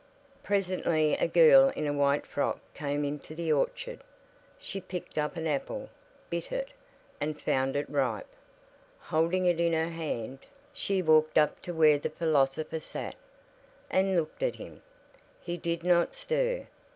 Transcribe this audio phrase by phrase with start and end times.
[0.41, 4.03] Presently a girl in a white frock came into the orchard.
[4.57, 5.89] She picked up an apple,
[6.27, 6.69] bit it,
[7.19, 8.25] and found it ripe.
[8.99, 10.39] Holding it in her hand,
[10.73, 13.13] she walked up to where the philosopher sat,
[13.91, 14.81] and looked at him.
[15.39, 16.65] He did not stir.